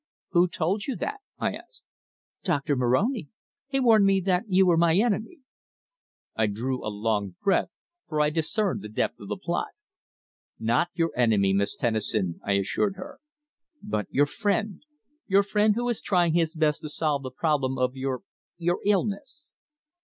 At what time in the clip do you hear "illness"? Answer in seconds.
18.83-19.51